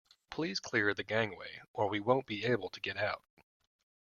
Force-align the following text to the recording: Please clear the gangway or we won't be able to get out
Please 0.31 0.59
clear 0.59 0.95
the 0.95 1.03
gangway 1.03 1.61
or 1.73 1.87
we 1.87 1.99
won't 1.99 2.25
be 2.25 2.43
able 2.43 2.69
to 2.71 2.81
get 2.81 2.97
out 2.97 3.21